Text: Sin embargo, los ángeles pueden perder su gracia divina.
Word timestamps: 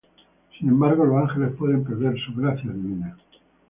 Sin 0.57 0.67
embargo, 0.67 1.05
los 1.05 1.29
ángeles 1.29 1.53
pueden 1.55 1.83
perder 1.83 2.15
su 2.25 2.33
gracia 2.33 2.71
divina. 2.71 3.15